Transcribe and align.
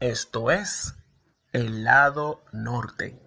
Esto 0.00 0.50
es 0.50 0.94
el 1.52 1.84
lado 1.84 2.40
norte. 2.52 3.20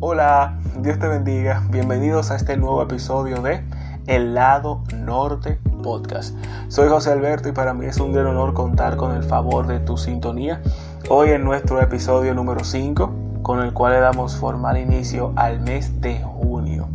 Hola, 0.00 0.58
Dios 0.78 0.98
te 0.98 1.06
bendiga. 1.06 1.62
Bienvenidos 1.70 2.32
a 2.32 2.34
este 2.34 2.56
nuevo 2.56 2.82
episodio 2.82 3.40
de 3.40 3.62
El 4.08 4.34
lado 4.34 4.82
norte 4.96 5.60
podcast. 5.84 6.34
Soy 6.68 6.88
José 6.88 7.12
Alberto 7.12 7.50
y 7.50 7.52
para 7.52 7.74
mí 7.74 7.84
es 7.84 7.98
un 7.98 8.12
gran 8.12 8.26
honor 8.26 8.54
contar 8.54 8.96
con 8.96 9.14
el 9.14 9.22
favor 9.22 9.66
de 9.66 9.78
tu 9.80 9.98
sintonía. 9.98 10.62
Hoy 11.10 11.30
en 11.30 11.44
nuestro 11.44 11.80
episodio 11.82 12.34
número 12.34 12.64
5, 12.64 13.12
con 13.42 13.60
el 13.60 13.74
cual 13.74 13.92
le 13.92 14.00
damos 14.00 14.34
formal 14.34 14.78
inicio 14.78 15.34
al 15.36 15.60
mes 15.60 16.00
de 16.00 16.18
junio. 16.22 16.88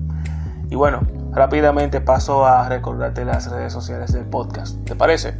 Y 0.72 0.76
bueno, 0.76 1.02
rápidamente 1.32 2.02
paso 2.02 2.48
a 2.48 2.68
recordarte 2.68 3.24
las 3.26 3.52
redes 3.52 3.72
sociales 3.72 4.12
del 4.12 4.26
podcast. 4.26 4.84
¿Te 4.86 4.96
parece? 4.96 5.36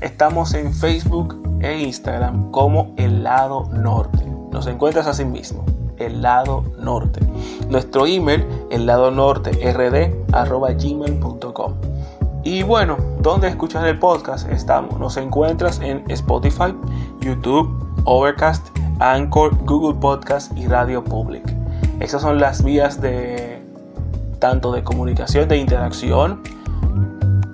Estamos 0.00 0.54
en 0.54 0.72
Facebook 0.72 1.58
e 1.60 1.80
Instagram 1.80 2.52
como 2.52 2.94
El 2.96 3.24
Lado 3.24 3.68
Norte. 3.72 4.24
Nos 4.52 4.68
encuentras 4.68 5.08
así 5.08 5.24
mismo 5.24 5.64
el 5.98 6.22
lado 6.22 6.62
norte. 6.78 7.20
Nuestro 7.68 8.06
email, 8.06 8.46
el 8.70 8.86
lado 8.86 9.10
norte 9.10 9.50
rd 9.50 10.14
gmail.com. 10.30 11.74
Y 12.44 12.62
bueno, 12.62 12.96
¿dónde 13.20 13.48
escuchas 13.48 13.84
el 13.84 13.98
podcast? 13.98 14.48
Estamos, 14.48 14.98
nos 14.98 15.16
encuentras 15.16 15.80
en 15.80 16.04
Spotify, 16.08 16.74
YouTube, 17.20 17.68
Overcast, 18.04 18.68
Anchor, 19.00 19.56
Google 19.64 19.98
Podcast 20.00 20.56
y 20.56 20.66
Radio 20.66 21.02
Public. 21.02 21.44
Esas 22.00 22.22
son 22.22 22.38
las 22.38 22.62
vías 22.62 23.00
de 23.00 23.62
tanto 24.38 24.72
de 24.72 24.84
comunicación, 24.84 25.48
de 25.48 25.56
interacción. 25.56 26.40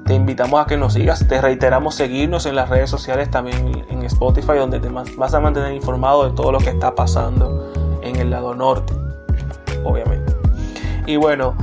Te 0.04 0.14
invitamos 0.14 0.60
a 0.60 0.66
que 0.66 0.76
nos 0.76 0.92
sigas. 0.92 1.26
Te 1.26 1.40
reiteramos 1.40 1.94
seguirnos 1.94 2.44
en 2.44 2.54
las 2.56 2.68
redes 2.68 2.90
sociales, 2.90 3.30
también 3.30 3.86
en 3.88 4.02
Spotify, 4.02 4.58
donde 4.58 4.80
te 4.80 4.90
vas 4.90 5.34
a 5.34 5.40
mantener 5.40 5.72
informado 5.72 6.28
de 6.28 6.36
todo 6.36 6.52
lo 6.52 6.58
que 6.58 6.70
está 6.70 6.94
pasando 6.94 7.72
en 8.02 8.16
el 8.16 8.28
lado 8.28 8.54
norte, 8.54 8.92
obviamente. 9.82 10.34
Y 11.06 11.16
bueno, 11.16 11.56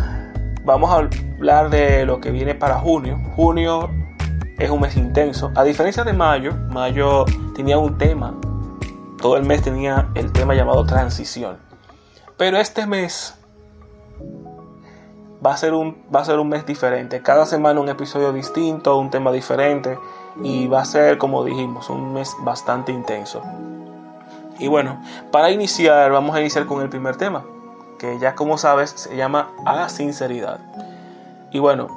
vamos 0.64 0.92
a 0.92 0.96
hablar 0.96 1.70
de 1.70 2.06
lo 2.06 2.20
que 2.20 2.32
viene 2.32 2.56
para 2.56 2.80
junio. 2.80 3.20
Junio 3.36 3.90
es 4.58 4.70
un 4.70 4.82
mes 4.82 4.96
intenso. 4.96 5.52
A 5.56 5.64
diferencia 5.64 6.04
de 6.04 6.14
mayo, 6.14 6.54
mayo 6.70 7.26
tenía 7.56 7.78
un 7.78 7.98
tema. 7.98 8.36
Todo 9.22 9.38
el 9.38 9.46
mes 9.46 9.62
tenía 9.62 10.10
el 10.16 10.32
tema 10.32 10.54
llamado 10.54 10.86
transición. 10.86 11.58
Pero 12.38 12.58
este 12.58 12.88
mes 12.88 13.36
va 15.46 15.54
a 15.54 15.58
ser 15.58 15.74
un, 15.74 16.04
va 16.14 16.22
a 16.22 16.26
ser 16.26 16.40
un 16.40 16.50
mes 16.50 16.66
diferente. 16.66 17.22
Cada 17.22 17.46
semana 17.46 17.80
un 17.80 17.90
episodio 17.90 18.34
distinto, 18.34 18.98
un 18.98 19.10
tema 19.10 19.32
diferente. 19.32 19.98
Y 20.44 20.68
va 20.68 20.82
a 20.82 20.86
ser, 20.86 21.18
como 21.18 21.44
dijimos, 21.44 21.90
un 21.90 22.14
mes 22.14 22.36
bastante 22.42 22.92
intenso. 22.92 23.42
Y 24.60 24.68
bueno, 24.68 25.02
para 25.32 25.50
iniciar, 25.50 26.12
vamos 26.12 26.36
a 26.36 26.40
iniciar 26.40 26.68
con 26.68 26.82
el 26.82 26.90
primer 26.90 27.16
tema, 27.16 27.44
que 28.02 28.18
ya 28.18 28.34
como 28.34 28.58
sabes 28.58 28.90
se 28.90 29.16
llama 29.16 29.52
a 29.64 29.88
sinceridad. 29.88 30.60
Y 31.52 31.60
bueno, 31.60 31.88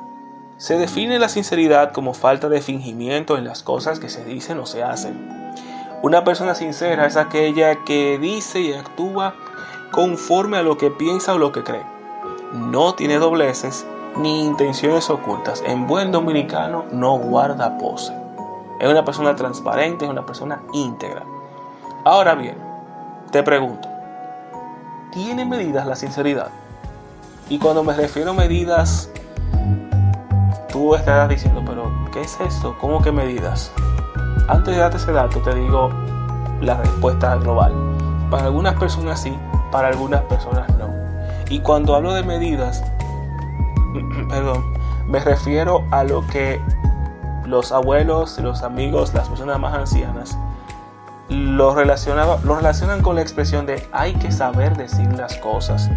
se 0.58 0.76
define 0.76 1.18
la 1.18 1.30
sinceridad 1.30 1.92
como 1.92 2.12
falta 2.12 2.50
de 2.50 2.60
fingimiento 2.60 3.38
en 3.38 3.44
las 3.44 3.62
cosas 3.62 4.00
que 4.00 4.10
se 4.10 4.22
dicen 4.22 4.58
o 4.58 4.66
se 4.66 4.82
hacen. 4.82 5.54
Una 6.02 6.22
persona 6.22 6.54
sincera 6.54 7.06
es 7.06 7.16
aquella 7.16 7.84
que 7.84 8.18
dice 8.18 8.60
y 8.60 8.74
actúa 8.74 9.34
conforme 9.92 10.58
a 10.58 10.62
lo 10.62 10.76
que 10.76 10.90
piensa 10.90 11.32
o 11.32 11.38
lo 11.38 11.52
que 11.52 11.64
cree. 11.64 11.86
No 12.52 12.94
tiene 12.94 13.16
dobleces 13.16 13.86
ni 14.18 14.44
intenciones 14.44 15.08
ocultas. 15.08 15.64
En 15.66 15.86
buen 15.86 16.12
dominicano 16.12 16.84
no 16.92 17.16
guarda 17.16 17.78
pose. 17.78 18.12
Es 18.78 18.90
una 18.90 19.06
persona 19.06 19.34
transparente, 19.36 20.04
es 20.04 20.10
una 20.10 20.26
persona 20.26 20.60
íntegra. 20.74 21.22
Ahora 22.04 22.34
bien, 22.34 22.58
te 23.30 23.42
pregunto, 23.42 23.88
¿tiene 25.14 25.44
medidas 25.44 25.86
la 25.86 25.94
sinceridad? 25.94 26.48
Y 27.48 27.58
cuando 27.58 27.84
me 27.84 27.94
refiero 27.94 28.32
a 28.32 28.34
medidas, 28.34 29.08
tú 30.70 30.96
estarás 30.96 31.28
diciendo, 31.28 31.62
pero 31.64 31.90
¿qué 32.12 32.22
es 32.22 32.38
esto? 32.40 32.76
¿Cómo 32.80 33.00
que 33.00 33.12
medidas? 33.12 33.70
Antes 34.48 34.74
de 34.74 34.80
darte 34.80 34.96
ese 34.96 35.12
dato, 35.12 35.40
te 35.40 35.54
digo 35.54 35.88
la 36.60 36.74
respuesta 36.74 37.36
global. 37.36 37.72
Para 38.28 38.46
algunas 38.46 38.74
personas 38.74 39.20
sí, 39.20 39.38
para 39.70 39.88
algunas 39.88 40.22
personas 40.22 40.68
no. 40.76 40.88
Y 41.48 41.60
cuando 41.60 41.94
hablo 41.94 42.12
de 42.12 42.24
medidas, 42.24 42.82
perdón, 44.28 44.64
me 45.06 45.20
refiero 45.20 45.84
a 45.92 46.02
lo 46.02 46.26
que 46.26 46.60
los 47.46 47.70
abuelos, 47.70 48.38
los 48.40 48.62
amigos, 48.62 49.14
las 49.14 49.28
personas 49.28 49.60
más 49.60 49.74
ancianas 49.74 50.36
lo, 51.54 51.74
lo 51.74 52.56
relacionan 52.56 53.02
con 53.02 53.14
la 53.16 53.22
expresión 53.22 53.66
de 53.66 53.86
hay 53.92 54.14
que 54.14 54.30
saber 54.32 54.76
decir 54.76 55.12
las 55.14 55.36
cosas 55.36 55.90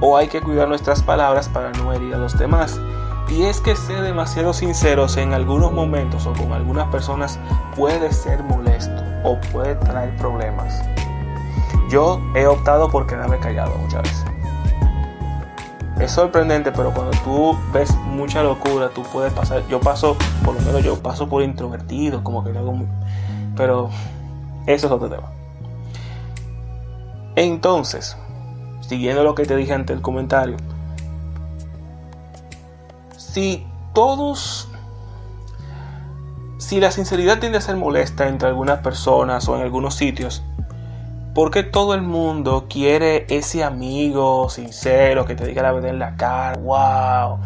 o 0.00 0.16
hay 0.16 0.28
que 0.28 0.40
cuidar 0.40 0.68
nuestras 0.68 1.02
palabras 1.02 1.48
para 1.48 1.70
no 1.72 1.92
herir 1.92 2.14
a 2.14 2.18
los 2.18 2.38
demás. 2.38 2.80
Y 3.28 3.42
es 3.42 3.60
que 3.60 3.76
ser 3.76 4.02
demasiado 4.02 4.52
sinceros 4.52 5.16
en 5.16 5.32
algunos 5.34 5.72
momentos 5.72 6.26
o 6.26 6.32
con 6.32 6.52
algunas 6.52 6.88
personas 6.88 7.38
puede 7.76 8.12
ser 8.12 8.42
molesto 8.42 9.02
o 9.22 9.38
puede 9.52 9.76
traer 9.76 10.16
problemas. 10.16 10.82
Yo 11.88 12.20
he 12.34 12.46
optado 12.46 12.90
por 12.90 13.06
quedarme 13.06 13.38
callado 13.38 13.76
muchas 13.76 14.02
veces. 14.02 14.24
Es 16.00 16.12
sorprendente, 16.12 16.72
pero 16.72 16.92
cuando 16.92 17.12
tú 17.22 17.56
ves 17.72 17.94
mucha 18.06 18.42
locura, 18.42 18.88
tú 18.88 19.02
puedes 19.12 19.32
pasar. 19.32 19.62
Yo 19.68 19.80
paso, 19.80 20.16
por 20.44 20.54
lo 20.54 20.60
menos 20.62 20.82
yo 20.82 20.96
paso 20.96 21.28
por 21.28 21.42
introvertido, 21.42 22.24
como 22.24 22.42
que 22.42 22.50
hago. 22.56 22.74
Pero 23.54 23.90
eso 24.66 24.86
es 24.86 24.92
otro 24.92 25.08
tema. 25.08 25.30
Entonces, 27.36 28.16
siguiendo 28.80 29.22
lo 29.22 29.34
que 29.34 29.44
te 29.44 29.56
dije 29.56 29.72
ante 29.72 29.92
el 29.92 30.02
comentario, 30.02 30.56
si 33.16 33.66
todos, 33.94 34.68
si 36.58 36.80
la 36.80 36.90
sinceridad 36.90 37.38
tiende 37.38 37.58
a 37.58 37.60
ser 37.60 37.76
molesta 37.76 38.28
entre 38.28 38.48
algunas 38.48 38.80
personas 38.80 39.48
o 39.48 39.56
en 39.56 39.62
algunos 39.62 39.94
sitios, 39.94 40.42
¿por 41.34 41.50
qué 41.50 41.62
todo 41.62 41.94
el 41.94 42.02
mundo 42.02 42.66
quiere 42.68 43.26
ese 43.28 43.62
amigo 43.64 44.48
sincero 44.48 45.24
que 45.24 45.34
te 45.34 45.46
diga 45.46 45.62
la 45.62 45.72
verdad 45.72 45.90
en 45.90 45.98
la 45.98 46.16
cara? 46.16 46.58
¡Wow! 46.58 47.38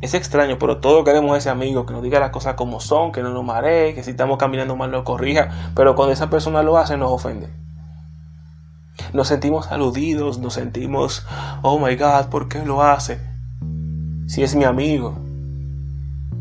Es 0.00 0.14
extraño, 0.14 0.58
pero 0.58 0.78
todos 0.78 1.04
queremos 1.04 1.36
ese 1.36 1.50
amigo 1.50 1.84
que 1.84 1.92
nos 1.92 2.02
diga 2.02 2.18
las 2.20 2.30
cosas 2.30 2.54
como 2.54 2.80
son, 2.80 3.12
que 3.12 3.22
no 3.22 3.34
nos 3.34 3.44
maree, 3.44 3.94
que 3.94 4.02
si 4.02 4.12
estamos 4.12 4.38
caminando 4.38 4.74
mal 4.74 4.90
nos 4.90 5.02
corrija, 5.02 5.50
pero 5.74 5.94
cuando 5.94 6.14
esa 6.14 6.30
persona 6.30 6.62
lo 6.62 6.78
hace 6.78 6.96
nos 6.96 7.12
ofende. 7.12 7.48
Nos 9.12 9.28
sentimos 9.28 9.70
aludidos, 9.70 10.38
nos 10.38 10.54
sentimos, 10.54 11.26
oh 11.62 11.78
my 11.78 11.96
God, 11.96 12.26
¿por 12.30 12.48
qué 12.48 12.64
lo 12.64 12.82
hace? 12.82 13.20
Si 14.26 14.42
es 14.42 14.54
mi 14.54 14.64
amigo. 14.64 15.18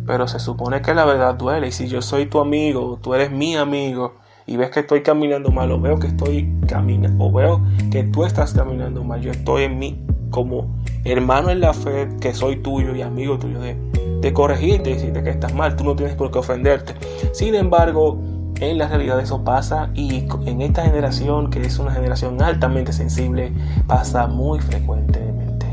Pero 0.05 0.27
se 0.27 0.39
supone 0.39 0.81
que 0.81 0.93
la 0.93 1.03
verdad 1.03 1.35
duele 1.35 1.67
y 1.67 1.71
si 1.71 1.87
yo 1.87 2.01
soy 2.01 2.27
tu 2.27 2.39
amigo, 2.39 2.97
tú 3.01 3.13
eres 3.13 3.29
mi 3.29 3.57
amigo 3.57 4.15
y 4.47 4.55
ves 4.55 4.69
que 4.71 4.79
estoy 4.79 5.03
caminando 5.03 5.51
mal 5.51 5.71
o 5.71 5.79
veo 5.79 5.99
que 5.99 6.07
estoy 6.07 6.49
caminando 6.65 7.23
o 7.23 7.31
veo 7.31 7.61
que 7.91 8.03
tú 8.03 8.23
estás 8.23 8.53
caminando 8.53 9.03
mal, 9.03 9.21
yo 9.21 9.31
estoy 9.31 9.63
en 9.63 9.77
mí 9.77 10.05
como 10.29 10.67
hermano 11.03 11.49
en 11.49 11.61
la 11.61 11.73
fe 11.73 12.07
que 12.19 12.33
soy 12.33 12.57
tuyo 12.57 12.95
y 12.95 13.01
amigo 13.01 13.37
tuyo 13.39 13.59
de, 13.59 13.75
de 14.21 14.33
corregirte 14.33 14.91
y 14.91 14.93
decirte 14.93 15.23
que 15.23 15.29
estás 15.29 15.53
mal, 15.53 15.75
tú 15.75 15.83
no 15.83 15.95
tienes 15.95 16.15
por 16.15 16.31
qué 16.31 16.39
ofenderte. 16.39 16.93
Sin 17.33 17.55
embargo, 17.55 18.19
en 18.59 18.77
la 18.77 18.87
realidad 18.87 19.19
eso 19.19 19.43
pasa 19.43 19.89
y 19.93 20.25
en 20.45 20.61
esta 20.61 20.83
generación, 20.83 21.49
que 21.49 21.61
es 21.61 21.79
una 21.79 21.91
generación 21.91 22.41
altamente 22.41 22.91
sensible, 22.91 23.53
pasa 23.87 24.27
muy 24.27 24.59
frecuentemente. 24.59 25.65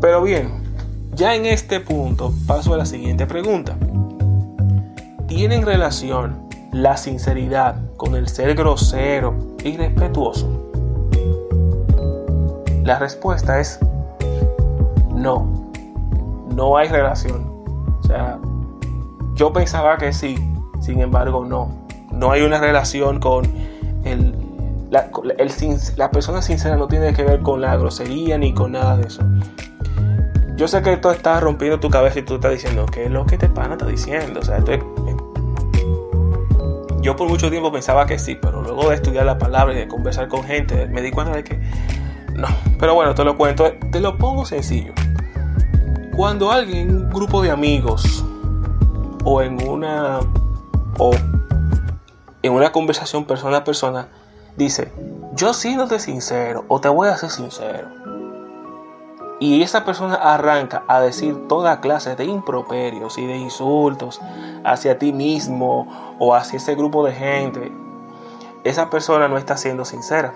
Pero 0.00 0.22
bien, 0.22 0.50
ya 1.14 1.34
en 1.34 1.46
este 1.46 1.80
punto 1.80 2.32
paso 2.46 2.74
a 2.74 2.76
la 2.76 2.84
siguiente 2.84 3.26
pregunta. 3.26 3.76
¿Tienen 5.26 5.64
relación 5.64 6.46
la 6.72 6.96
sinceridad 6.98 7.76
con 7.96 8.14
el 8.14 8.28
ser 8.28 8.54
grosero 8.54 9.56
y 9.64 9.76
respetuoso? 9.76 10.65
La 12.86 13.00
respuesta 13.00 13.58
es 13.58 13.80
no. 15.12 15.72
No 16.54 16.76
hay 16.76 16.88
relación. 16.88 17.52
O 17.98 18.06
sea, 18.06 18.38
yo 19.34 19.52
pensaba 19.52 19.98
que 19.98 20.12
sí, 20.12 20.36
sin 20.78 21.00
embargo 21.00 21.44
no. 21.44 21.68
No 22.12 22.30
hay 22.30 22.42
una 22.42 22.60
relación 22.60 23.18
con 23.18 23.44
el, 24.04 24.36
la, 24.90 26.10
persona 26.12 26.40
sincera 26.40 26.76
no 26.76 26.86
tiene 26.86 27.12
que 27.12 27.24
ver 27.24 27.40
con 27.40 27.60
la 27.60 27.76
grosería 27.76 28.38
ni 28.38 28.54
con 28.54 28.70
nada 28.70 28.96
de 28.96 29.08
eso. 29.08 29.24
Yo 30.54 30.68
sé 30.68 30.80
que 30.82 30.92
esto 30.92 31.10
está 31.10 31.40
rompiendo 31.40 31.80
tu 31.80 31.90
cabeza 31.90 32.20
y 32.20 32.22
tú 32.22 32.36
estás 32.36 32.52
diciendo, 32.52 32.86
¿qué 32.86 33.06
es 33.06 33.10
lo 33.10 33.26
que 33.26 33.36
te 33.36 33.48
pana 33.48 33.72
está 33.72 33.86
diciendo? 33.86 34.38
O 34.38 34.44
sea, 34.44 34.58
esto 34.58 34.70
Yo 37.02 37.16
por 37.16 37.28
mucho 37.28 37.50
tiempo 37.50 37.72
pensaba 37.72 38.06
que 38.06 38.16
sí, 38.20 38.38
pero 38.40 38.62
luego 38.62 38.90
de 38.90 38.94
estudiar 38.94 39.26
la 39.26 39.38
palabra 39.38 39.74
y 39.74 39.76
de 39.76 39.88
conversar 39.88 40.28
con 40.28 40.44
gente, 40.44 40.86
me 40.86 41.02
di 41.02 41.10
cuenta 41.10 41.34
de 41.34 41.42
que 41.42 41.60
no. 42.36 42.48
Pero 42.78 42.94
bueno, 42.94 43.14
te 43.14 43.24
lo 43.24 43.36
cuento, 43.36 43.72
te 43.90 44.00
lo 44.00 44.16
pongo 44.16 44.44
sencillo. 44.44 44.92
Cuando 46.16 46.50
alguien, 46.50 46.96
un 46.96 47.10
grupo 47.10 47.42
de 47.42 47.50
amigos, 47.50 48.24
o 49.24 49.42
en 49.42 49.68
una 49.68 50.20
o 50.98 51.10
en 52.42 52.52
una 52.52 52.72
conversación 52.72 53.24
persona 53.24 53.58
a 53.58 53.64
persona, 53.64 54.08
dice, 54.56 54.92
yo 55.34 55.52
siéndote 55.52 55.98
sincero, 55.98 56.64
o 56.68 56.80
te 56.80 56.88
voy 56.88 57.08
a 57.08 57.16
ser 57.16 57.30
sincero. 57.30 57.88
Y 59.38 59.62
esa 59.62 59.84
persona 59.84 60.14
arranca 60.14 60.84
a 60.88 61.00
decir 61.00 61.46
toda 61.48 61.80
clase 61.80 62.16
de 62.16 62.24
improperios 62.24 63.18
y 63.18 63.26
de 63.26 63.36
insultos 63.36 64.20
hacia 64.64 64.98
ti 64.98 65.12
mismo 65.12 66.16
o 66.18 66.34
hacia 66.34 66.56
ese 66.56 66.74
grupo 66.74 67.04
de 67.04 67.12
gente. 67.12 67.70
Esa 68.64 68.88
persona 68.88 69.28
no 69.28 69.36
está 69.36 69.58
siendo 69.58 69.84
sincera. 69.84 70.32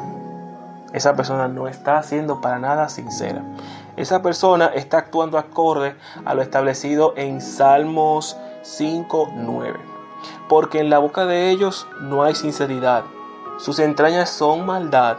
Esa 0.93 1.15
persona 1.15 1.49
no 1.49 1.69
está 1.69 2.03
siendo 2.03 2.41
para 2.41 2.59
nada 2.59 2.89
sincera. 2.89 3.43
Esa 3.97 4.23
persona 4.23 4.67
está 4.67 4.99
actuando 4.99 5.39
acorde 5.39 5.95
a 6.25 6.35
lo 6.35 6.43
establecido 6.43 7.15
en 7.17 7.41
Salmos 7.41 8.37
5.9. 8.63 9.77
Porque 10.49 10.81
en 10.81 10.91
la 10.91 10.99
boca 10.99 11.27
de 11.27 11.51
ellos 11.51 11.87
no 12.01 12.23
hay 12.23 12.35
sinceridad. 12.35 13.05
Sus 13.59 13.79
entrañas 13.79 14.31
son 14.31 14.67
maldad. 14.67 15.19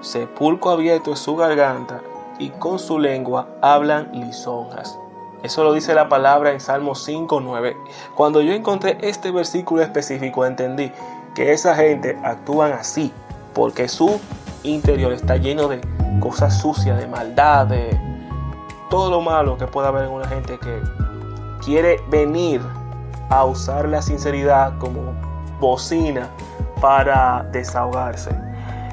Sepulcro 0.00 0.70
abierto 0.72 1.12
es 1.12 1.18
su 1.18 1.36
garganta 1.36 2.00
y 2.38 2.50
con 2.50 2.78
su 2.78 2.98
lengua 2.98 3.48
hablan 3.60 4.10
lisonjas. 4.12 4.98
Eso 5.42 5.62
lo 5.62 5.72
dice 5.72 5.94
la 5.94 6.08
palabra 6.08 6.50
en 6.50 6.60
Salmos 6.60 7.06
5.9. 7.06 7.76
Cuando 8.16 8.40
yo 8.40 8.52
encontré 8.52 8.98
este 9.02 9.30
versículo 9.30 9.82
específico 9.82 10.44
entendí 10.44 10.90
que 11.34 11.52
esa 11.52 11.76
gente 11.76 12.18
actúan 12.24 12.72
así 12.72 13.12
porque 13.54 13.88
su 13.88 14.20
interior 14.62 15.12
está 15.12 15.36
lleno 15.36 15.68
de 15.68 15.80
cosas 16.20 16.60
sucias, 16.60 16.98
de 16.98 17.06
maldad, 17.06 17.66
de 17.66 17.98
todo 18.90 19.10
lo 19.10 19.20
malo 19.20 19.56
que 19.56 19.66
pueda 19.66 19.88
haber 19.88 20.04
en 20.04 20.10
una 20.10 20.26
gente 20.26 20.58
que 20.58 20.80
quiere 21.64 22.00
venir 22.10 22.60
a 23.30 23.44
usar 23.44 23.88
la 23.88 24.00
sinceridad 24.00 24.78
como 24.78 25.14
bocina 25.60 26.28
para 26.80 27.46
desahogarse. 27.52 28.30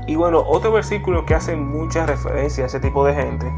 Y 0.08 0.16
bueno, 0.16 0.44
otro 0.46 0.72
versículo 0.72 1.26
que 1.26 1.36
hace 1.36 1.56
mucha 1.56 2.06
referencia 2.06 2.66
a 2.66 2.68
ese 2.68 2.80
tipo 2.80 3.06
de 3.06 3.14
gente 3.14 3.52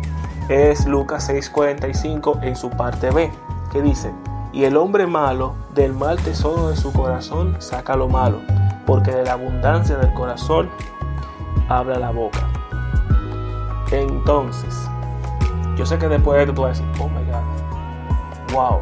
es 0.50 0.86
Lucas 0.86 1.30
6:45 1.30 2.40
en 2.44 2.56
su 2.56 2.70
parte 2.70 3.10
B, 3.10 3.32
que 3.72 3.82
dice, 3.82 4.14
y 4.54 4.64
el 4.64 4.78
hombre 4.78 5.08
malo 5.08 5.56
del 5.74 5.94
mal 5.94 6.18
tesoro 6.18 6.70
de 6.70 6.78
su 6.78 6.94
corazón 6.94 7.56
saca 7.60 7.96
lo 7.96 8.08
malo, 8.08 8.40
porque 8.86 9.12
de 9.12 9.24
la 9.26 9.34
abundancia 9.34 9.98
del 9.98 10.14
corazón 10.14 10.70
habla 11.70 12.00
la 12.00 12.12
boca. 12.12 12.48
Entonces, 13.92 14.90
yo 15.76 15.86
sé 15.86 15.98
que 15.98 16.08
después 16.08 16.38
de 16.38 16.44
esto 16.44 16.54
tú 16.54 16.62
vas 16.64 16.80
a 16.80 16.84
decir, 16.84 17.02
oh 17.02 17.10
my 17.10 17.24
god, 17.26 18.54
wow, 18.54 18.82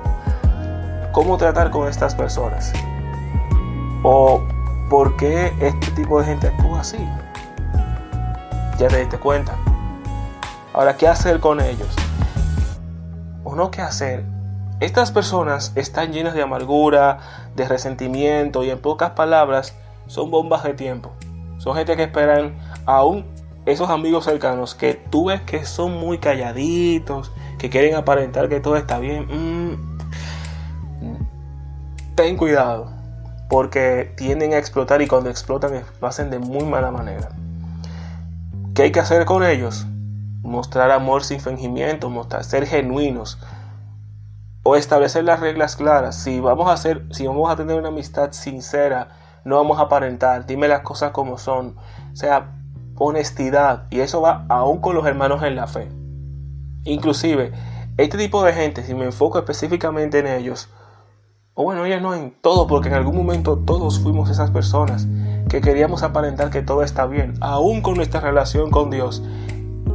¿cómo 1.11 1.37
tratar 1.37 1.69
con 1.69 1.87
estas 1.87 2.15
personas? 2.15 2.73
¿O 4.03 4.41
por 4.89 5.15
qué 5.17 5.53
este 5.59 5.91
tipo 5.91 6.19
de 6.19 6.25
gente 6.25 6.47
actúa 6.47 6.81
así? 6.81 6.97
Ya 8.77 8.87
te 8.87 8.99
diste 8.99 9.17
cuenta. 9.17 9.55
Ahora, 10.73 10.97
¿qué 10.97 11.07
hacer 11.07 11.39
con 11.39 11.61
ellos? 11.61 11.87
¿O 13.43 13.55
no 13.55 13.71
qué 13.71 13.81
hacer? 13.81 14.25
Estas 14.81 15.11
personas 15.11 15.71
están 15.75 16.11
llenas 16.11 16.33
de 16.33 16.41
amargura, 16.41 17.19
de 17.55 17.67
resentimiento 17.67 18.63
y 18.63 18.69
en 18.69 18.79
pocas 18.79 19.11
palabras 19.11 19.73
son 20.07 20.31
bombas 20.31 20.63
de 20.63 20.73
tiempo. 20.73 21.13
Son 21.57 21.75
gente 21.75 21.95
que 21.95 22.03
esperan 22.03 22.55
aún 22.85 23.25
esos 23.65 23.89
amigos 23.89 24.25
cercanos 24.25 24.75
que 24.75 24.93
tú 24.93 25.25
ves 25.25 25.41
que 25.41 25.65
son 25.65 25.93
muy 25.99 26.19
calladitos, 26.19 27.31
que 27.57 27.69
quieren 27.69 27.95
aparentar 27.95 28.47
que 28.47 28.59
todo 28.59 28.77
está 28.77 28.99
bien. 28.99 29.25
Mm, 29.27 29.95
ten 32.15 32.37
cuidado, 32.37 32.91
porque 33.49 34.13
tienden 34.15 34.53
a 34.53 34.57
explotar 34.57 35.01
y 35.01 35.07
cuando 35.07 35.29
explotan 35.29 35.83
lo 35.99 36.07
hacen 36.07 36.29
de 36.29 36.39
muy 36.39 36.63
mala 36.63 36.91
manera. 36.91 37.29
¿Qué 38.73 38.83
hay 38.83 38.91
que 38.91 38.99
hacer 38.99 39.25
con 39.25 39.43
ellos? 39.43 39.87
Mostrar 40.41 40.91
amor 40.91 41.23
sin 41.23 41.39
fingimiento, 41.39 42.09
mostrar 42.09 42.43
ser 42.43 42.67
genuinos 42.67 43.39
o 44.63 44.75
establecer 44.75 45.23
las 45.23 45.39
reglas 45.39 45.75
claras. 45.75 46.15
Si 46.15 46.39
vamos 46.39 46.67
a 46.67 46.73
hacer, 46.73 47.05
si 47.11 47.25
vamos 47.25 47.49
a 47.49 47.55
tener 47.55 47.77
una 47.77 47.87
amistad 47.87 48.31
sincera, 48.31 49.09
no 49.43 49.57
vamos 49.57 49.79
a 49.79 49.83
aparentar, 49.83 50.45
dime 50.45 50.67
las 50.67 50.81
cosas 50.81 51.11
como 51.11 51.37
son. 51.37 51.77
O 52.11 52.15
sea, 52.15 52.51
honestidad. 52.97 53.87
Y 53.89 53.99
eso 53.99 54.21
va 54.21 54.45
aún 54.49 54.79
con 54.79 54.95
los 54.95 55.05
hermanos 55.05 55.43
en 55.43 55.55
la 55.55 55.67
fe. 55.67 55.89
Inclusive, 56.83 57.51
este 57.97 58.17
tipo 58.17 58.43
de 58.43 58.53
gente, 58.53 58.83
si 58.83 58.93
me 58.93 59.05
enfoco 59.05 59.39
específicamente 59.39 60.19
en 60.19 60.27
ellos, 60.27 60.69
o 61.53 61.63
bueno, 61.63 61.85
ellos 61.85 62.01
no 62.01 62.13
en 62.13 62.31
todo, 62.41 62.67
porque 62.67 62.89
en 62.89 62.95
algún 62.95 63.15
momento 63.15 63.57
todos 63.57 63.99
fuimos 63.99 64.29
esas 64.29 64.51
personas 64.51 65.07
que 65.49 65.61
queríamos 65.61 66.03
aparentar 66.03 66.49
que 66.49 66.61
todo 66.61 66.83
está 66.83 67.05
bien. 67.05 67.35
Aún 67.39 67.81
con 67.81 67.95
nuestra 67.95 68.19
relación 68.19 68.71
con 68.71 68.89
Dios, 68.89 69.23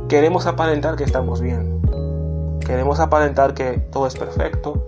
queremos 0.09 0.47
aparentar 0.47 0.97
que 0.97 1.05
estamos 1.05 1.41
bien. 1.41 1.81
Queremos 2.61 3.01
aparentar 3.01 3.53
que 3.53 3.73
todo 3.79 4.07
es 4.07 4.17
perfecto, 4.17 4.87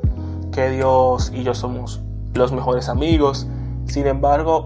que 0.51 0.71
Dios 0.71 1.31
y 1.35 1.43
yo 1.43 1.55
somos 1.55 2.01
los 2.35 2.53
mejores 2.53 2.89
amigos. 2.89 3.47
Sin 3.87 4.07
embargo, 4.07 4.65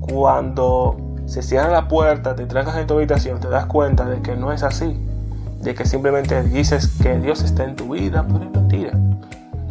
cuando 0.00 0.96
se 1.28 1.42
cierra 1.42 1.68
la 1.68 1.88
puerta, 1.88 2.34
te 2.34 2.46
trancas 2.46 2.76
en 2.78 2.86
tu 2.86 2.94
habitación, 2.94 3.38
te 3.38 3.50
das 3.50 3.66
cuenta 3.66 4.06
de 4.06 4.22
que 4.22 4.34
no 4.34 4.50
es 4.50 4.62
así, 4.62 4.98
de 5.60 5.74
que 5.74 5.84
simplemente 5.84 6.42
dices 6.42 6.88
que 7.02 7.18
Dios 7.18 7.42
está 7.42 7.64
en 7.64 7.76
tu 7.76 7.92
vida, 7.92 8.24
pero 8.26 8.44
es 8.44 8.50
mentira. 8.50 8.92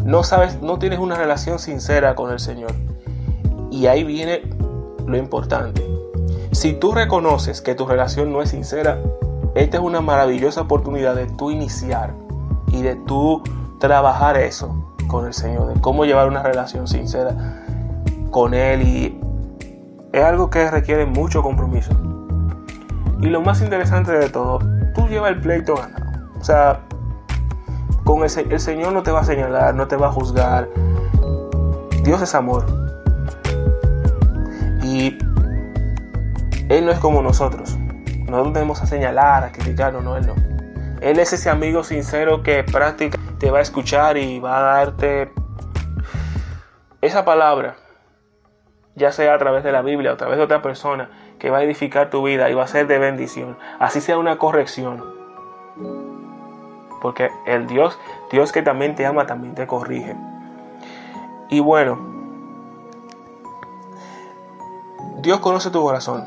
No 0.04 0.24
sabes, 0.24 0.62
no 0.62 0.78
tienes 0.78 1.00
una 1.00 1.16
relación 1.16 1.58
sincera 1.58 2.14
con 2.14 2.32
el 2.32 2.40
Señor. 2.40 2.74
Y 3.72 3.88
ahí 3.88 4.04
viene 4.04 4.44
lo 5.08 5.18
importante. 5.18 5.84
Si 6.52 6.74
tú 6.74 6.92
reconoces 6.92 7.62
que 7.62 7.74
tu 7.74 7.88
relación 7.88 8.32
no 8.32 8.44
es 8.44 8.52
sincera, 8.52 9.02
esta 9.56 9.78
es 9.78 9.84
una 9.84 10.00
maravillosa 10.00 10.62
oportunidad 10.62 11.16
de 11.16 11.26
tú 11.26 11.50
iniciar 11.50 12.14
y 12.72 12.84
de 12.84 12.96
tú 12.96 13.42
trabajar 13.80 14.38
eso 14.38 14.94
con 15.08 15.26
el 15.26 15.34
Señor, 15.34 15.74
de 15.74 15.82
cómo 15.82 16.06
llevar 16.06 16.28
una 16.28 16.44
relación 16.44 16.88
sincera 16.88 17.64
con 18.30 18.54
Él 18.54 18.84
y 18.84 19.20
es 20.18 20.24
algo 20.24 20.50
que 20.50 20.70
requiere 20.70 21.06
mucho 21.06 21.44
compromiso. 21.44 21.92
Y 23.20 23.28
lo 23.28 23.42
más 23.42 23.62
interesante 23.62 24.12
de 24.12 24.30
todo, 24.30 24.60
tú 24.96 25.08
llevas 25.08 25.32
el 25.32 25.42
pleito 25.42 25.76
ganado. 25.76 26.06
O 26.40 26.44
sea, 26.44 26.82
con 28.04 28.24
el, 28.24 28.60
Señor 28.60 28.94
no 28.94 29.04
te 29.04 29.12
va 29.12 29.22
a 29.22 29.24
señalar, 29.24 29.76
no 29.76 29.88
te 29.88 29.96
va 29.96 30.08
a 30.08 30.12
juzgar. 30.12 30.70
Dios 32.04 32.22
es 32.22 32.34
amor. 32.36 32.66
Y 34.84 35.18
Él 36.70 36.86
no 36.86 36.92
es 36.92 37.00
como 37.00 37.22
nosotros. 37.22 37.78
Nosotros 38.26 38.54
tenemos 38.54 38.82
a 38.82 38.88
señalar, 38.88 39.44
a 39.44 39.52
criticar, 39.52 39.94
no, 39.94 40.18
Él 40.18 40.28
no. 40.28 40.36
Él 41.02 41.20
es 41.20 41.34
ese 41.34 41.50
amigo 41.50 41.84
sincero 41.84 42.44
que 42.44 42.64
prácticamente 42.64 43.34
te 43.38 43.52
va 43.52 43.60
a 43.60 43.62
escuchar 43.62 44.18
y 44.18 44.40
va 44.40 44.58
a 44.58 44.62
darte 44.78 45.32
esa 47.02 47.24
palabra 47.24 47.76
ya 48.98 49.12
sea 49.12 49.36
a 49.36 49.38
través 49.38 49.64
de 49.64 49.72
la 49.72 49.84
Biblia 49.84 50.12
o 50.12 50.14
a 50.16 50.18
través 50.18 50.38
de 50.38 50.44
otra 50.44 50.64
persona, 50.64 51.10
que 51.38 51.52
va 51.52 51.60
a 51.60 51.64
edificar 51.64 52.10
tu 52.10 52.24
vida 52.24 52.50
y 52.50 52.56
va 52.56 52.64
a 52.64 52.68
ser 52.68 52.88
de 52.88 52.98
bendición. 52.98 53.56
Así 53.80 54.02
sea 54.02 54.18
una 54.18 54.38
corrección. 54.38 55.06
Porque 57.00 57.30
el 57.46 57.68
Dios, 57.68 57.98
Dios 58.32 58.52
que 58.52 58.64
también 58.64 58.96
te 58.96 59.06
ama, 59.06 59.28
también 59.28 59.54
te 59.54 59.68
corrige. 59.68 60.16
Y 61.50 61.60
bueno, 61.60 62.00
Dios 65.20 65.40
conoce 65.42 65.70
tu 65.70 65.82
corazón. 65.82 66.26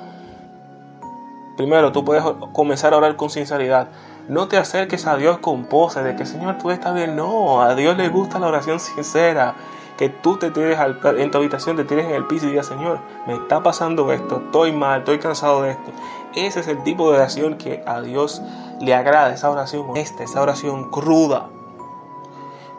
Primero, 1.56 1.90
tú 1.90 2.04
puedes 2.04 2.22
comenzar 2.52 2.94
a 2.94 2.98
orar 2.98 3.16
con 3.16 3.30
sinceridad. 3.30 3.88
No 4.28 4.46
te 4.46 4.56
acerques 4.56 5.08
a 5.08 5.16
Dios 5.16 5.38
con 5.38 5.64
pose 5.64 6.04
de 6.04 6.14
que 6.14 6.24
Señor 6.24 6.58
tú 6.58 6.70
estás 6.70 6.94
bien. 6.94 7.16
No, 7.16 7.62
a 7.62 7.74
Dios 7.74 7.96
le 7.96 8.08
gusta 8.08 8.38
la 8.38 8.46
oración 8.46 8.78
sincera 8.78 9.56
que 10.00 10.08
tú 10.08 10.38
te 10.38 10.50
tires 10.50 10.78
en 10.78 11.30
tu 11.30 11.36
habitación, 11.36 11.76
te 11.76 11.84
tires 11.84 12.06
en 12.06 12.12
el 12.12 12.26
piso 12.26 12.46
y 12.46 12.52
digas, 12.52 12.64
Señor, 12.64 13.00
me 13.26 13.34
está 13.34 13.62
pasando 13.62 14.10
esto, 14.12 14.40
estoy 14.46 14.72
mal, 14.72 15.00
estoy 15.00 15.18
cansado 15.18 15.60
de 15.60 15.72
esto. 15.72 15.90
Ese 16.34 16.60
es 16.60 16.68
el 16.68 16.82
tipo 16.84 17.10
de 17.10 17.18
oración 17.18 17.58
que 17.58 17.84
a 17.86 18.00
Dios 18.00 18.40
le 18.80 18.94
agrada, 18.94 19.34
esa 19.34 19.50
oración 19.50 19.90
honesta, 19.90 20.24
esa 20.24 20.40
oración 20.40 20.90
cruda. 20.90 21.50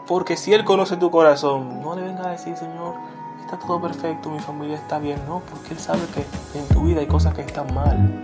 Porque 0.08 0.36
si 0.36 0.52
Él 0.52 0.64
conoce 0.64 0.96
tu 0.96 1.12
corazón, 1.12 1.80
no 1.80 1.94
le 1.94 2.02
venga 2.02 2.26
a 2.26 2.30
decir, 2.32 2.56
Señor, 2.56 2.96
está 3.40 3.56
todo 3.56 3.80
perfecto, 3.80 4.28
mi 4.28 4.40
familia 4.40 4.74
está 4.74 4.98
bien, 4.98 5.20
no, 5.28 5.42
porque 5.48 5.74
Él 5.74 5.78
sabe 5.78 6.00
que 6.12 6.58
en 6.58 6.66
tu 6.74 6.86
vida 6.86 7.02
hay 7.02 7.06
cosas 7.06 7.34
que 7.34 7.42
están 7.42 7.72
mal. 7.72 8.20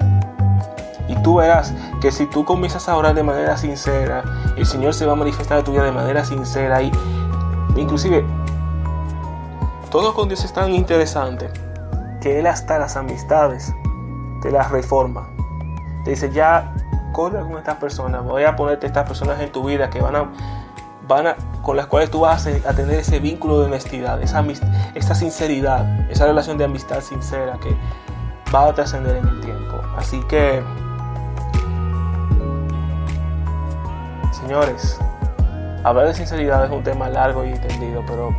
Y 1.07 1.15
tú 1.23 1.37
verás 1.37 1.73
que 2.01 2.11
si 2.11 2.27
tú 2.27 2.45
comienzas 2.45 2.89
a 2.89 2.97
orar 2.97 3.15
de 3.15 3.23
manera 3.23 3.57
sincera, 3.57 4.25
el 4.57 4.67
Señor 4.67 4.93
se 4.93 5.07
va 5.07 5.13
a 5.13 5.17
manifestar 5.17 5.59
en 5.61 5.65
tu 5.65 5.71
vida 5.71 5.85
de 5.85 5.93
manera 5.93 6.25
sincera 6.25 6.83
y 6.83 6.91
inclusive 7.77 8.27
todo 9.91 10.15
con 10.15 10.29
Dios 10.29 10.45
es 10.45 10.53
tan 10.53 10.75
interesante 10.75 11.51
que 12.21 12.39
Él 12.39 12.47
hasta 12.47 12.79
las 12.79 12.97
amistades 12.97 13.73
te 14.43 14.51
las 14.51 14.71
reforma. 14.71 15.29
Te 16.05 16.11
dice, 16.11 16.31
ya 16.31 16.75
corre 17.13 17.41
con 17.41 17.57
estas 17.57 17.77
personas, 17.77 18.25
voy 18.25 18.45
a 18.45 18.55
ponerte 18.57 18.87
estas 18.87 19.07
personas 19.07 19.41
en 19.41 19.51
tu 19.51 19.65
vida 19.65 19.91
que 19.91 20.01
van 20.01 20.17
a, 20.17 20.31
van 21.07 21.27
a, 21.27 21.37
con 21.63 21.77
las 21.77 21.87
cuales 21.87 22.11
tú 22.11 22.21
vas 22.21 22.47
a 22.47 22.75
tener 22.75 22.99
ese 22.99 23.19
vínculo 23.19 23.61
de 23.61 23.67
honestidad, 23.67 24.23
esa, 24.23 24.45
esa 24.95 25.15
sinceridad, 25.15 26.11
esa 26.11 26.27
relación 26.27 26.59
de 26.59 26.65
amistad 26.65 27.01
sincera 27.01 27.59
que 27.61 27.77
va 28.55 28.69
a 28.69 28.75
trascender 28.75 29.17
en 29.17 29.27
el 29.27 29.41
tiempo. 29.41 29.81
Así 29.97 30.21
que, 30.29 30.63
señores, 34.33 34.99
hablar 35.83 36.07
de 36.09 36.15
sinceridad 36.15 36.65
es 36.65 36.71
un 36.71 36.83
tema 36.83 37.09
largo 37.09 37.45
y 37.45 37.51
entendido, 37.51 38.05
pero 38.07 38.35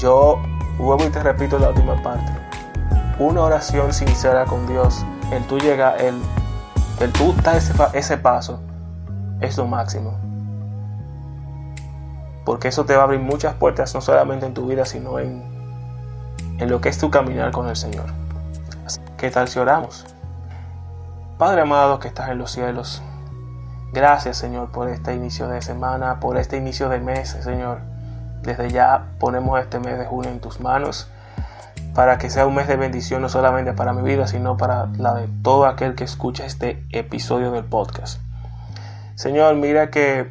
yo 0.00 0.40
vuelvo 0.78 1.04
y 1.04 1.10
te 1.10 1.22
repito 1.22 1.58
la 1.58 1.68
última 1.68 2.02
parte. 2.02 2.32
Una 3.18 3.42
oración 3.42 3.92
sincera 3.92 4.46
con 4.46 4.66
Dios, 4.66 5.04
el 5.30 5.44
tú 5.44 5.58
llega, 5.58 5.94
el, 5.96 6.14
el 7.00 7.12
tú 7.12 7.34
dar 7.42 7.56
ese, 7.56 7.74
ese 7.92 8.16
paso, 8.16 8.60
es 9.40 9.58
lo 9.58 9.66
máximo. 9.66 10.18
Porque 12.46 12.68
eso 12.68 12.86
te 12.86 12.94
va 12.94 13.02
a 13.02 13.04
abrir 13.04 13.20
muchas 13.20 13.54
puertas, 13.54 13.94
no 13.94 14.00
solamente 14.00 14.46
en 14.46 14.54
tu 14.54 14.66
vida, 14.66 14.86
sino 14.86 15.18
en, 15.18 15.44
en 16.58 16.70
lo 16.70 16.80
que 16.80 16.88
es 16.88 16.96
tu 16.96 17.10
caminar 17.10 17.52
con 17.52 17.68
el 17.68 17.76
Señor. 17.76 18.06
¿Qué 19.18 19.30
tal 19.30 19.48
si 19.48 19.58
oramos? 19.58 20.06
Padre 21.36 21.60
amado 21.60 21.98
que 21.98 22.08
estás 22.08 22.30
en 22.30 22.38
los 22.38 22.50
cielos, 22.52 23.02
gracias 23.92 24.38
Señor 24.38 24.70
por 24.70 24.88
este 24.88 25.14
inicio 25.14 25.48
de 25.48 25.62
semana, 25.62 26.20
por 26.20 26.38
este 26.38 26.56
inicio 26.56 26.88
de 26.88 27.00
mes, 27.00 27.36
Señor. 27.42 27.89
Desde 28.42 28.70
ya 28.70 29.12
ponemos 29.18 29.60
este 29.60 29.78
mes 29.78 29.98
de 29.98 30.06
junio 30.06 30.30
en 30.30 30.40
tus 30.40 30.60
manos 30.60 31.10
para 31.94 32.18
que 32.18 32.30
sea 32.30 32.46
un 32.46 32.54
mes 32.54 32.68
de 32.68 32.76
bendición 32.76 33.22
no 33.22 33.28
solamente 33.28 33.72
para 33.72 33.92
mi 33.92 34.02
vida, 34.02 34.26
sino 34.26 34.56
para 34.56 34.86
la 34.98 35.14
de 35.14 35.28
todo 35.42 35.66
aquel 35.66 35.94
que 35.94 36.04
escucha 36.04 36.46
este 36.46 36.84
episodio 36.90 37.50
del 37.50 37.64
podcast. 37.64 38.20
Señor, 39.14 39.56
mira 39.56 39.90
que 39.90 40.30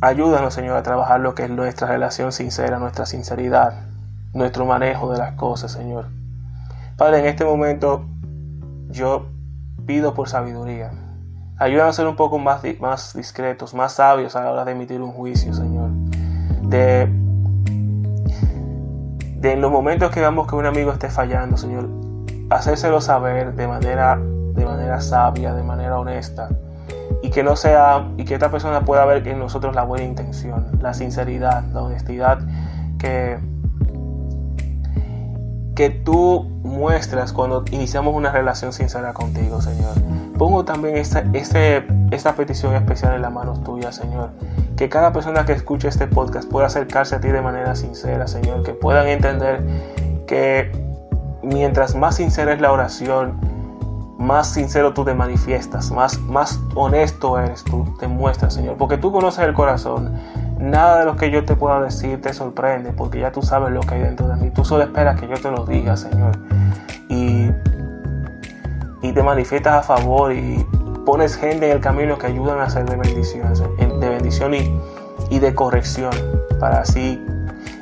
ayúdanos, 0.00 0.54
Señor, 0.54 0.76
a 0.76 0.82
trabajar 0.82 1.20
lo 1.20 1.34
que 1.34 1.44
es 1.44 1.50
nuestra 1.50 1.86
relación 1.86 2.32
sincera, 2.32 2.78
nuestra 2.78 3.06
sinceridad, 3.06 3.86
nuestro 4.32 4.64
manejo 4.66 5.12
de 5.12 5.18
las 5.18 5.34
cosas, 5.34 5.72
Señor. 5.72 6.06
Padre, 6.96 7.20
en 7.20 7.26
este 7.26 7.44
momento 7.44 8.06
yo 8.88 9.26
pido 9.86 10.14
por 10.14 10.28
sabiduría. 10.28 10.90
Ayúdanos 11.58 11.94
a 11.94 12.02
ser 12.02 12.06
un 12.06 12.16
poco 12.16 12.38
más, 12.38 12.62
más 12.80 13.14
discretos, 13.14 13.74
más 13.74 13.94
sabios 13.94 14.34
a 14.34 14.42
la 14.42 14.50
hora 14.50 14.64
de 14.64 14.72
emitir 14.72 15.00
un 15.00 15.12
juicio, 15.12 15.54
Señor. 15.54 15.81
De, 16.72 17.06
de 19.36 19.52
en 19.52 19.60
los 19.60 19.70
momentos 19.70 20.10
que 20.10 20.22
vemos 20.22 20.46
que 20.46 20.54
un 20.54 20.64
amigo 20.64 20.90
esté 20.90 21.10
fallando, 21.10 21.58
Señor, 21.58 21.86
hacérselo 22.48 23.02
saber 23.02 23.54
de 23.54 23.68
manera, 23.68 24.16
de 24.16 24.64
manera 24.64 25.02
sabia, 25.02 25.52
de 25.52 25.62
manera 25.62 25.98
honesta. 25.98 26.48
Y 27.22 27.28
que 27.28 27.42
no 27.42 27.56
sea, 27.56 28.08
y 28.16 28.24
que 28.24 28.32
esta 28.32 28.50
persona 28.50 28.86
pueda 28.86 29.04
ver 29.04 29.28
en 29.28 29.38
nosotros 29.38 29.74
la 29.74 29.82
buena 29.82 30.04
intención, 30.04 30.78
la 30.80 30.94
sinceridad, 30.94 31.62
la 31.74 31.82
honestidad 31.82 32.38
que, 32.98 33.38
que 35.76 35.90
tú 35.90 36.44
muestras 36.62 37.34
cuando 37.34 37.64
iniciamos 37.70 38.14
una 38.14 38.32
relación 38.32 38.72
sincera 38.72 39.12
contigo, 39.12 39.60
Señor. 39.60 39.92
Pongo 40.38 40.64
también 40.64 40.96
esta, 40.96 41.22
esta 42.14 42.34
petición 42.34 42.74
especial 42.74 43.14
en 43.14 43.22
las 43.22 43.32
manos 43.32 43.62
tuyas, 43.64 43.94
Señor. 43.94 44.30
Que 44.76 44.88
cada 44.88 45.12
persona 45.12 45.44
que 45.44 45.52
escuche 45.52 45.88
este 45.88 46.06
podcast 46.06 46.48
pueda 46.48 46.66
acercarse 46.66 47.16
a 47.16 47.20
ti 47.20 47.28
de 47.28 47.40
manera 47.40 47.74
sincera, 47.74 48.26
Señor. 48.26 48.62
Que 48.62 48.72
puedan 48.72 49.06
entender 49.08 49.62
que 50.26 50.70
mientras 51.42 51.94
más 51.94 52.16
sincera 52.16 52.52
es 52.52 52.60
la 52.60 52.72
oración, 52.72 53.38
más 54.18 54.48
sincero 54.48 54.94
tú 54.94 55.04
te 55.04 55.14
manifiestas, 55.14 55.90
más, 55.90 56.18
más 56.20 56.60
honesto 56.74 57.38
eres 57.38 57.64
tú, 57.64 57.84
te 57.98 58.06
muestras, 58.08 58.54
Señor. 58.54 58.76
Porque 58.76 58.98
tú 58.98 59.10
conoces 59.10 59.44
el 59.44 59.52
corazón 59.52 60.16
Nada 60.62 61.00
de 61.00 61.06
lo 61.06 61.16
que 61.16 61.28
yo 61.28 61.44
te 61.44 61.56
pueda 61.56 61.82
decir 61.82 62.20
te 62.20 62.32
sorprende 62.32 62.92
porque 62.92 63.18
ya 63.18 63.32
tú 63.32 63.42
sabes 63.42 63.72
lo 63.72 63.80
que 63.80 63.96
hay 63.96 64.02
dentro 64.02 64.28
de 64.28 64.36
mí. 64.36 64.50
Tú 64.50 64.64
solo 64.64 64.84
esperas 64.84 65.20
que 65.20 65.26
yo 65.26 65.34
te 65.34 65.50
lo 65.50 65.66
diga, 65.66 65.96
Señor. 65.96 66.38
Y, 67.08 67.50
y 69.02 69.12
te 69.12 69.22
manifiestas 69.24 69.74
a 69.74 69.82
favor 69.82 70.32
y 70.32 70.64
pones 71.04 71.36
gente 71.36 71.66
en 71.66 71.76
el 71.76 71.80
camino 71.80 72.18
que 72.18 72.26
ayudan 72.26 72.60
a 72.60 72.70
ser 72.70 72.88
de 72.88 72.96
bendición, 72.96 73.52
de 74.00 74.08
bendición 74.08 74.54
y, 74.54 74.80
y 75.30 75.38
de 75.38 75.54
corrección 75.54 76.12
para 76.60 76.80
así 76.80 77.20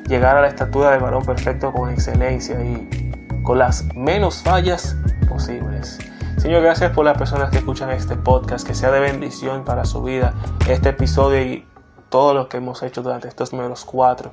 llegar 0.06 0.36
a 0.36 0.42
la 0.42 0.48
estatura 0.48 0.90
del 0.90 1.00
varón 1.00 1.24
perfecto 1.24 1.72
con 1.72 1.90
excelencia 1.90 2.60
y 2.62 3.12
con 3.42 3.58
las 3.58 3.84
menos 3.94 4.42
fallas 4.42 4.96
posibles. 5.28 5.98
Señor, 6.36 6.62
gracias 6.62 6.92
por 6.92 7.04
las 7.04 7.18
personas 7.18 7.50
que 7.50 7.58
escuchan 7.58 7.90
este 7.90 8.16
podcast, 8.16 8.66
que 8.66 8.74
sea 8.74 8.90
de 8.90 9.00
bendición 9.00 9.64
para 9.64 9.84
su 9.84 10.02
vida 10.02 10.34
este 10.68 10.88
episodio 10.88 11.42
y 11.42 11.66
todo 12.08 12.34
lo 12.34 12.48
que 12.48 12.56
hemos 12.56 12.82
hecho 12.82 13.02
durante 13.02 13.28
estos 13.28 13.52
números 13.52 13.84
cuatro. 13.84 14.32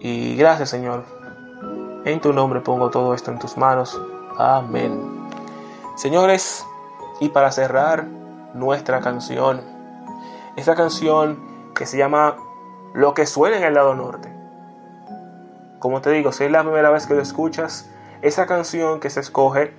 Y 0.00 0.36
gracias 0.36 0.70
Señor. 0.70 1.04
En 2.04 2.20
tu 2.20 2.32
nombre 2.32 2.60
pongo 2.60 2.90
todo 2.90 3.14
esto 3.14 3.30
en 3.30 3.38
tus 3.38 3.56
manos. 3.56 4.00
Amén. 4.38 5.28
Señores, 5.96 6.64
y 7.20 7.30
para 7.30 7.50
cerrar 7.52 8.06
nuestra 8.54 9.00
canción, 9.00 9.60
esta 10.56 10.74
canción 10.74 11.38
que 11.74 11.86
se 11.86 11.98
llama 11.98 12.36
Lo 12.94 13.14
que 13.14 13.26
suena 13.26 13.58
en 13.58 13.64
el 13.64 13.74
lado 13.74 13.94
norte. 13.94 14.32
Como 15.78 16.00
te 16.00 16.10
digo, 16.10 16.32
si 16.32 16.44
es 16.44 16.50
la 16.50 16.62
primera 16.62 16.90
vez 16.90 17.06
que 17.06 17.14
lo 17.14 17.22
escuchas, 17.22 17.88
esa 18.22 18.46
canción 18.46 18.98
que 19.00 19.10
se 19.10 19.20
escoge 19.20 19.72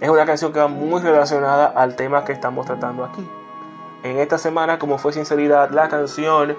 es 0.00 0.08
una 0.08 0.26
canción 0.26 0.52
que 0.52 0.58
va 0.58 0.68
muy 0.68 1.00
relacionada 1.00 1.66
al 1.66 1.96
tema 1.96 2.24
que 2.24 2.32
estamos 2.32 2.66
tratando 2.66 3.04
aquí 3.04 3.26
en 4.04 4.18
esta 4.18 4.36
semana, 4.36 4.78
como 4.78 4.98
fue 4.98 5.14
sinceridad, 5.14 5.70
la 5.70 5.88
canción 5.88 6.54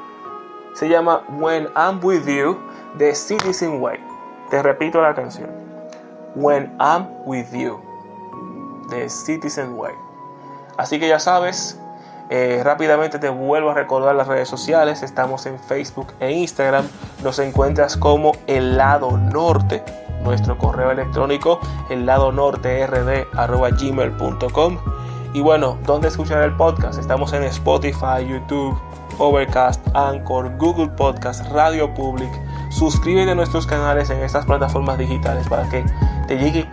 se 0.73 0.89
llama 0.89 1.21
When 1.29 1.69
I'm 1.75 2.03
With 2.03 2.25
You 2.25 2.57
de 2.95 3.13
Citizen 3.13 3.79
Way. 3.79 3.99
Te 4.49 4.63
repito 4.63 4.99
la 4.99 5.13
canción. 5.13 5.51
When 6.33 6.75
I'm 6.79 7.07
With 7.23 7.51
You 7.51 7.84
de 8.89 9.09
Citizen 9.09 9.77
Way. 9.77 9.93
Así 10.77 10.99
que 10.99 11.07
ya 11.07 11.19
sabes, 11.19 11.79
eh, 12.29 12.61
rápidamente 12.63 13.19
te 13.19 13.29
vuelvo 13.29 13.71
a 13.71 13.73
recordar 13.73 14.15
las 14.15 14.27
redes 14.27 14.49
sociales. 14.49 15.03
Estamos 15.03 15.45
en 15.45 15.59
Facebook 15.59 16.07
e 16.19 16.31
Instagram. 16.31 16.87
Nos 17.23 17.39
encuentras 17.39 17.97
como 17.97 18.33
El 18.47 18.77
Lado 18.77 19.17
Norte. 19.17 19.83
Nuestro 20.23 20.57
correo 20.57 20.89
electrónico, 20.89 21.59
el 21.91 22.07
lado 22.07 22.31
norte 22.31 22.87
gmail.com 22.87 24.79
y 25.35 25.41
bueno, 25.41 25.77
¿dónde 25.85 26.07
escuchar 26.07 26.43
el 26.43 26.55
podcast? 26.55 26.97
Estamos 26.97 27.33
en 27.33 27.43
Spotify, 27.43 28.25
YouTube, 28.25 28.79
Overcast, 29.17 29.85
Anchor, 29.93 30.55
Google 30.57 30.87
Podcast, 30.87 31.45
Radio 31.51 31.93
Public. 31.93 32.31
Suscríbete 32.69 33.31
a 33.31 33.35
nuestros 33.35 33.67
canales 33.67 34.09
en 34.09 34.23
estas 34.23 34.45
plataformas 34.45 34.97
digitales 34.97 35.45
para 35.49 35.67
que 35.67 35.83
te 36.29 36.37
llegue 36.37 36.65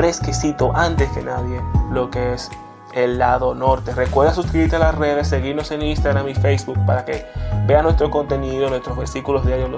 fresquecito 0.00 0.74
antes 0.74 1.10
que 1.10 1.20
nadie 1.20 1.60
lo 1.92 2.10
que 2.10 2.32
es 2.32 2.50
el 2.94 3.18
lado 3.18 3.54
norte. 3.54 3.94
Recuerda 3.94 4.32
suscribirte 4.32 4.76
a 4.76 4.78
las 4.78 4.94
redes, 4.94 5.28
seguirnos 5.28 5.70
en 5.72 5.82
Instagram 5.82 6.26
y 6.26 6.34
Facebook 6.34 6.78
para 6.86 7.04
que 7.04 7.26
vean 7.66 7.82
nuestro 7.82 8.10
contenido, 8.10 8.70
nuestros 8.70 8.96
versículos 8.96 9.44
diarios, 9.44 9.68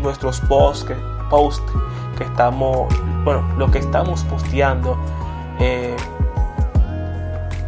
nuestros 0.00 0.40
posts 0.40 0.84
que, 0.84 0.96
post 1.30 1.62
que 2.18 2.24
estamos, 2.24 2.92
bueno, 3.22 3.42
lo 3.56 3.70
que 3.70 3.78
estamos 3.78 4.24
posteando. 4.24 4.98
Eh, 5.60 5.94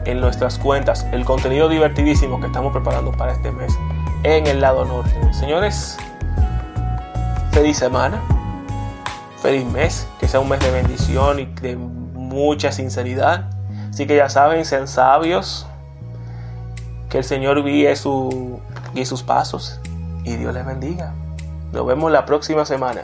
en 0.06 0.20
nuestras 0.20 0.58
cuentas 0.58 1.06
el 1.12 1.24
contenido 1.24 1.68
divertidísimo 1.68 2.38
que 2.38 2.48
estamos 2.48 2.72
preparando 2.72 3.10
para 3.12 3.32
este 3.32 3.52
mes 3.52 3.78
en 4.24 4.48
el 4.48 4.60
lado 4.60 4.84
norte. 4.84 5.14
Señores, 5.32 5.96
feliz 7.52 7.78
semana, 7.78 8.20
feliz 9.44 9.66
mes, 9.66 10.08
que 10.18 10.26
sea 10.26 10.40
un 10.40 10.48
mes 10.48 10.58
de 10.60 10.70
bendición 10.70 11.38
y 11.38 11.44
de 11.44 11.76
mucha 11.76 12.72
sinceridad. 12.72 13.50
Así 13.90 14.06
que 14.06 14.16
ya 14.16 14.30
saben, 14.30 14.64
sean 14.64 14.88
sabios, 14.88 15.66
que 17.10 17.18
el 17.18 17.24
Señor 17.24 17.62
guíe, 17.62 17.94
su, 17.94 18.58
guíe 18.94 19.04
sus 19.04 19.22
pasos 19.22 19.80
y 20.24 20.36
Dios 20.36 20.54
les 20.54 20.64
bendiga. 20.64 21.12
Nos 21.72 21.84
vemos 21.84 22.10
la 22.10 22.24
próxima 22.24 22.64
semana. 22.64 23.02